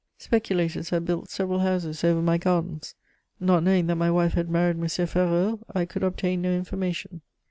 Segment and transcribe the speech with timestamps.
[0.17, 2.95] Speculators had built several houses over my gardens.
[3.39, 4.87] Not knowing that my wife had married M.
[4.87, 7.21] Ferraud, I could obtain no information.